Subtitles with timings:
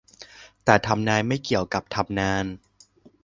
[0.65, 2.45] แต่ทำนายไม่เกี่ยวกับทำนาน